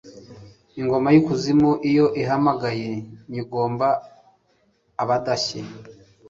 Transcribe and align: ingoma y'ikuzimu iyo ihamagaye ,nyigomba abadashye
ingoma 0.79 1.07
y'ikuzimu 1.13 1.71
iyo 1.89 2.05
ihamagaye 2.21 2.89
,nyigomba 3.29 3.87
abadashye 5.01 5.59